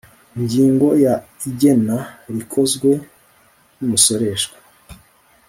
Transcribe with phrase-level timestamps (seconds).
[0.37, 1.13] ingingo ya
[1.49, 1.97] igena
[2.37, 2.89] rikozwe
[3.77, 4.57] n umusoreshwa